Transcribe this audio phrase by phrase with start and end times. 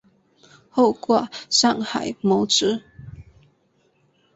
[0.71, 2.81] 后赴上海谋职。